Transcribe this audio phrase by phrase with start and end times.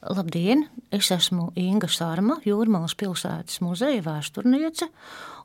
[0.00, 0.62] Labdien!
[0.88, 4.86] Es esmu Inga Sārma, Jūrmālas pilsētas muzeja vēsturniece,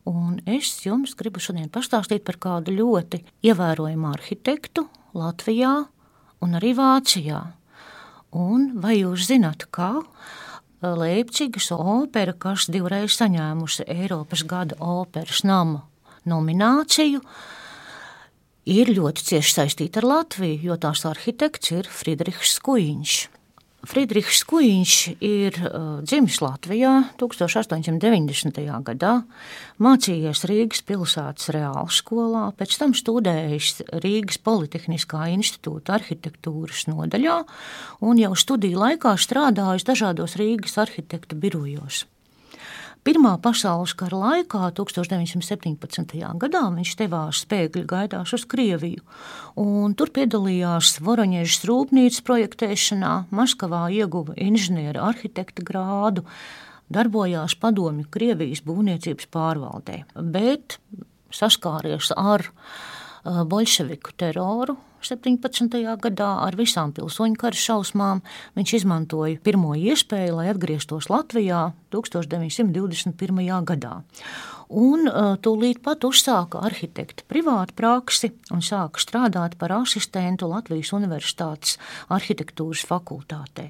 [0.08, 4.86] un es jums gribu šodien pastāstīt par kādu ļoti ievērojamu arhitektu
[5.20, 5.74] Latvijā
[6.40, 7.42] un arī Vācijā.
[8.32, 9.92] Un vai jūs zināt, kā
[10.80, 15.84] Leipzigas opera, kas divreiz saņēmusi Eiropas gada operas nama
[16.24, 17.20] nomināciju,
[18.72, 23.35] ir ļoti cieši saistīta ar Latviju, jo tās arhitekts ir Friedrichs Skuiņš.
[23.86, 25.58] Friedrichs Kuiņš ir
[26.06, 26.92] dzimis Latvijā
[27.22, 28.64] 1890.
[28.88, 29.12] gadā,
[29.82, 37.38] mācījies Rīgas pilsētas reāls skolā, pēc tam studējis Rīgas Politehniskā institūta arhitektūras nodaļā
[38.06, 42.06] un jau studiju laikā strādājis dažādos Rīgas arhitektu birojos.
[43.06, 46.16] Pirmā pasaules kara laikā, 1917.
[46.42, 49.04] gadā, viņš devās spēkļu gaitās uz Krieviju,
[50.00, 56.26] tur piedalījās Voroņiežas rūpnīcas projektēšanā, Maskavā ieguva inženieru arhitekta grādu,
[56.90, 60.80] darbojās padomju Krievijas būvniecības pārvaldē, bet
[61.30, 62.48] saskāries ar
[63.22, 65.78] bolševiku teroru 17.
[66.02, 68.24] gadā ar visām pilsoņu kara šausmām.
[68.58, 73.42] Viņš izmantoja pirmo iespēju, lai atgrieztos Latvijā 1921.
[73.70, 73.96] gadā.
[74.76, 81.78] Un uh, tūlīt pat uzsāka arhitekta privātu praksi un sāka strādāt par asistentu Latvijas Universitātes
[82.10, 83.70] arhitektūras fakultātē.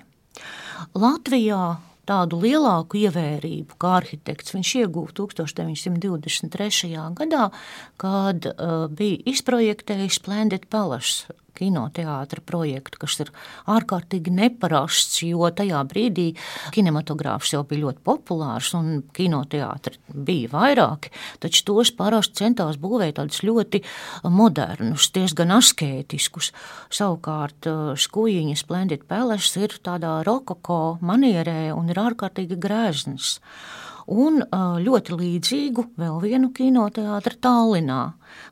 [0.96, 1.76] Latvijā
[2.10, 6.92] tādu lielāku ievērību kā arhitekts viņš ieguva 1923.
[7.18, 7.50] gadā,
[8.02, 13.32] kad uh, bija izprojektējis Splendid Palace kinoteātra projektu, kas ir
[13.72, 16.28] ārkārtīgi neparasts, jo tajā brīdī
[16.76, 23.42] kinematogrāfs jau bija ļoti populārs un kinoteātri bija vairāki, taču tos parasti centās būvēt tādus
[23.48, 23.82] ļoti
[24.32, 26.52] modernus, diezgan askētiskus.
[26.94, 27.70] Savukārt
[28.06, 33.36] skujiņa Splendid Palace ir tādā rokoko manierē un ir ārkārtīgi grēznis
[34.12, 34.44] un
[34.86, 38.02] ļoti līdzīgu vēl vienu kinoteātru Tallinā,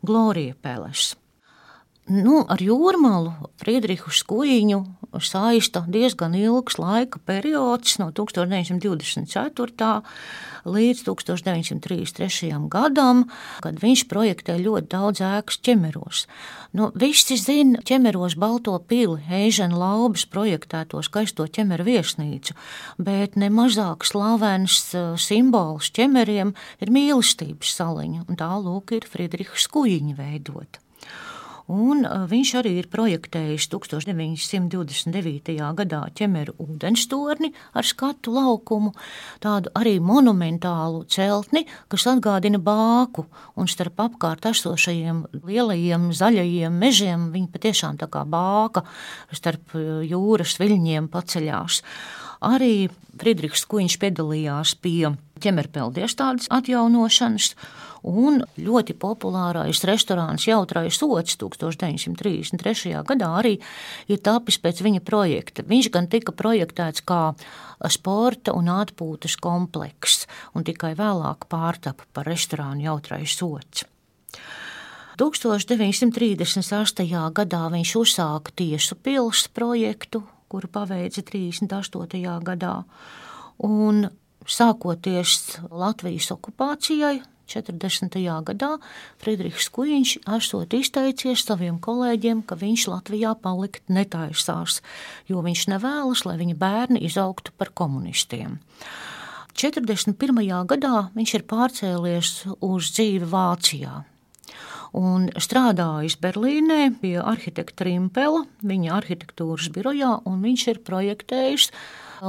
[0.06, 1.14] Glorija Peles.
[2.03, 3.31] Nu, ar jūrmālu
[3.61, 4.81] Friedrihu Skuiņu
[5.23, 10.02] saista diezgan ilgs laika periods, no 1924.
[10.67, 12.59] līdz 1933.
[12.67, 13.23] gadam,
[13.64, 16.25] kad viņš projektē ļoti daudz ēkas ķemeros.
[16.75, 22.52] Nu, visi zina ķemeros Balto pili, Eižena Laubas projektēto skaisto ķemeru viesnīcu,
[22.99, 26.52] bet nemazāk slavens eh, simbols ķemeriem
[26.83, 30.83] ir mīlestības saliņa, un tā lūk ir Friedriha Skuiņa veidota.
[31.72, 35.54] Un viņš arī ir projektējis 1929.
[35.78, 38.92] gadā ķemeru ūdenstorni ar skatu laukumu,
[39.40, 43.26] tādu arī monumentālu celtni, kas atgādina bāku,
[43.56, 48.84] un starp apkārt esošajiem lielajiem zaļajiem mežiem viņi patiešām tā kā bāka
[49.32, 51.80] starp jūras viļņiem paceļās.
[52.43, 52.89] Arī
[53.20, 57.54] Friedrichs Kuņš piedalījās pie ķemerpeldies tādas atjaunošanas,
[58.04, 63.03] un ļoti populārais restorāns Jautrais Ots 1933.
[63.08, 63.53] gadā arī
[64.11, 65.64] ir tapis pēc viņa projekta.
[65.67, 67.21] Viņš gan tika projektēts kā
[67.92, 73.86] sporta un atpūtas komplekss, un tikai vēlāk pārtapa par restorānu Jautrais Ots.
[75.14, 77.30] 1938.
[77.37, 82.21] gadā viņš uzsāka tiesu pilsētu projektu, kuru paveica 38.
[82.45, 82.75] gadā.
[83.65, 84.05] Un
[84.45, 88.21] sākoties Latvijas okupācijai, 40.
[88.47, 88.69] gadā
[89.21, 94.80] Friedrichs Kuģiņš esot izteicies saviem kolēģiem, ka viņš Latvijā palikt netaisās,
[95.30, 98.61] jo viņš nevēlas, lai viņa bērni izaugtu par komunistiem.
[99.53, 100.17] 41.
[100.70, 102.31] gadā viņš ir pārcēlies
[102.64, 104.02] uz dzīvi Vācijā
[104.98, 111.70] un strādājis Berlīnē pie arhitekta Rimpela, viņa arhitektūras birojā, un viņš ir projektējis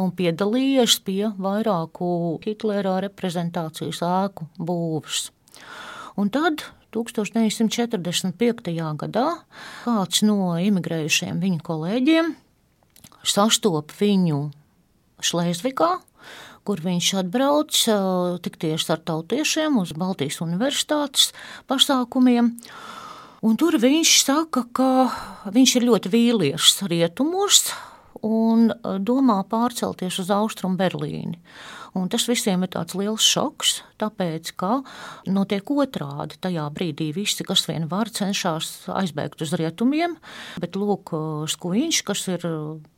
[0.00, 5.28] un piedalījies pie vairāku Hitlera reprezentācijas ēku būvs.
[6.18, 6.64] Un tad
[6.94, 8.74] 1945.
[9.02, 9.26] gadā
[9.84, 12.34] kāds no imigrējušiem viņa kolēģiem
[13.24, 14.50] sastopa viņu
[15.24, 15.90] Šlēzvigā,
[16.64, 17.78] kur viņš atbrauc
[18.44, 21.32] tikties ar tautiešiem uz Baltijas Universitātes
[21.70, 22.54] pasākumiem.
[23.44, 24.90] Un tur viņš saka, ka
[25.52, 27.66] viņš ir ļoti vīlies rietumos,
[28.24, 28.70] un
[29.04, 31.36] domā pārcelties uz Austrumu Berlīni.
[31.94, 34.80] Un tas visiem ir tāds liels šoks, tāpēc, ka
[35.30, 36.40] notiek otrādi.
[36.42, 40.16] Tajā brīdī visi, kas vien var, cenšas aizbēgt uz rietumiem,
[40.58, 41.14] bet lūk,
[41.54, 42.48] skuiņš, kas ir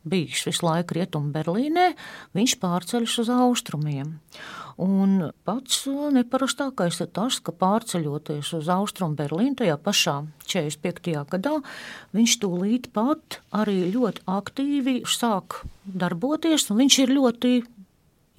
[0.09, 1.91] bijis visu laiku rietumu Berlīnē,
[2.39, 4.17] viņš pārceļas uz austrumiem.
[4.81, 11.23] Un pats neparastākais ir tas, ka pārceļoties uz Austrumu Berlīnu tajā pašā 45.
[11.33, 11.55] gadā,
[12.17, 17.55] viņš tūlīt pat arī ļoti aktīvi sāk darboties, un viņš ir ļoti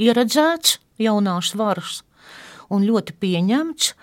[0.02, 2.02] ieredzēts jaunās varas
[2.74, 3.94] un ļoti pieņemts.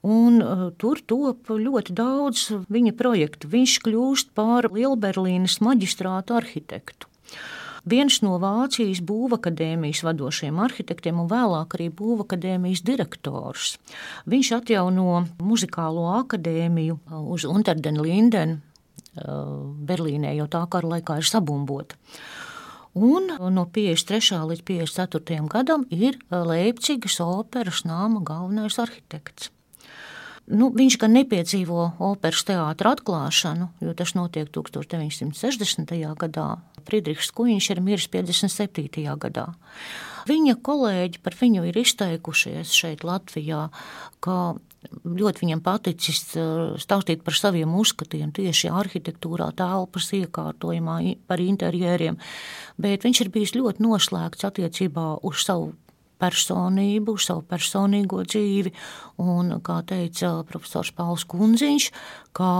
[0.00, 3.50] Un, uh, tur top ļoti daudz viņa projektu.
[3.52, 7.10] Viņš kļūst par Lielberlīnas maģistrāta arhitektu
[7.88, 13.76] viens no Vācijas būvakadēmijas vadošiem arhitektiem un vēlāk arī būvakadēmijas direktors.
[14.30, 16.98] Viņš atjauno muzikālo akadēmiju
[17.32, 18.60] uz Unterden Linden
[19.16, 21.98] Berlīnē, jo tā kara laikā ir sabumbota.
[22.98, 24.40] Un no 53.
[24.50, 25.46] līdz 54.
[25.46, 29.52] gadam ir Leipzigas operas nāma galvenais arhitekts.
[30.50, 35.94] Nu, viņš gan nepiedzīvo operas teātra atklāšanu, jo tas notiek 1960.
[36.18, 36.48] gadā.
[36.88, 39.04] Friedrichs Kuņš ir miris 57.
[39.22, 39.46] gadā.
[40.26, 43.68] Viņa kolēģi par viņu ir izteikušies šeit, Latvijā,
[44.24, 44.56] ka
[45.04, 52.18] ļoti viņam paticis uh, stāstīt par saviem uzskatiem tieši arhitektūrā, telpas iekārtojumā, par interjeriem,
[52.80, 55.72] bet viņš ir bijis ļoti noslēgts attiecībā uz savu
[56.20, 58.72] personību, savu personīgo dzīvi.
[59.24, 61.90] Un, kā teica profesors Pauls Kunziņš,
[62.36, 62.50] ka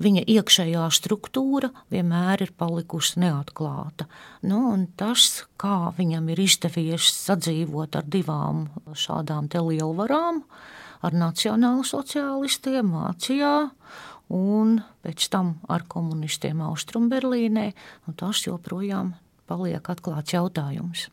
[0.00, 4.08] viņa iekšējā struktūra vienmēr ir palikusi neatklāta.
[4.46, 4.62] Nu,
[5.00, 10.44] tas, kā viņam ir izdevies sadzīvot ar divām šādām lielvarām,
[11.04, 13.54] ar nacionālu sociālistiem Vācijā
[14.30, 17.70] un pēc tam ar komunistiem Austrumberlīnē,
[18.06, 19.14] nu, tas joprojām
[19.50, 21.08] paliek atklāts jautājums.